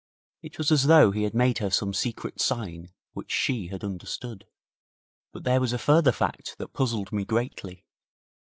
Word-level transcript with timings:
It 0.41 0.57
was 0.57 0.71
as 0.71 0.87
though 0.87 1.11
he 1.11 1.21
had 1.21 1.35
made 1.35 1.59
her 1.59 1.69
some 1.69 1.93
secret 1.93 2.41
sign 2.41 2.89
which 3.13 3.31
she 3.31 3.67
had 3.67 3.83
understood. 3.83 4.47
But 5.31 5.43
there 5.43 5.61
was 5.61 5.73
a 5.73 5.77
further 5.77 6.11
fact 6.11 6.55
that 6.57 6.73
puzzled 6.73 7.11
me 7.11 7.23
greatly. 7.23 7.85